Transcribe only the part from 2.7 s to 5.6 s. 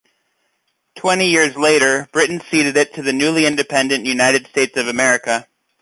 it to the newly independent United States of America.